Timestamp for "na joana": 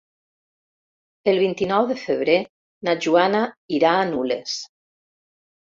2.89-3.45